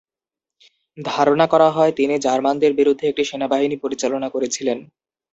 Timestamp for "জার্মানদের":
2.25-2.71